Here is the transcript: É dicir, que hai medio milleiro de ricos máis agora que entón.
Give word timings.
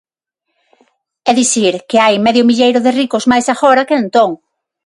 É 1.29 1.31
dicir, 1.41 1.73
que 1.89 1.97
hai 2.03 2.15
medio 2.27 2.43
milleiro 2.49 2.79
de 2.85 2.95
ricos 2.99 3.23
máis 3.31 3.45
agora 3.53 3.87
que 3.87 3.95
entón. 4.01 4.31